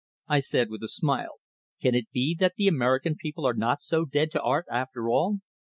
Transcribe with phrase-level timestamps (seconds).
[0.27, 1.41] I said, with a smile,
[1.79, 5.41] "Can it be that the American people are not so dead to art after all?"